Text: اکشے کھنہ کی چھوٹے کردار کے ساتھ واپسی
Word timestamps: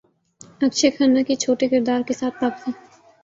اکشے 0.61 0.89
کھنہ 0.95 1.21
کی 1.27 1.35
چھوٹے 1.43 1.65
کردار 1.71 2.01
کے 2.07 2.13
ساتھ 2.13 2.35
واپسی 2.43 2.71